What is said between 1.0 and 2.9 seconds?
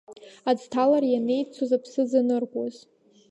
ианеиццоз, аԥсыӡ аныркуаз…